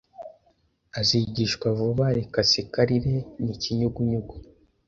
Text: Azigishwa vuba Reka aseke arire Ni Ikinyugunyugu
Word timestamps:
Azigishwa 0.99 1.67
vuba 1.77 2.05
Reka 2.17 2.37
aseke 2.43 2.77
arire 2.83 3.15
Ni 3.43 3.51
Ikinyugunyugu 3.55 4.35